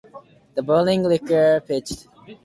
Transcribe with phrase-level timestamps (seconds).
[0.55, 2.07] The boiling liquor pitched.